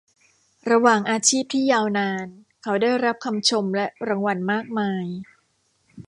[0.71, 2.27] ระหว่างอาชีพที่ยาวนาน
[2.63, 5.05] เขาได้รับคำชมและรางวัลมากมาย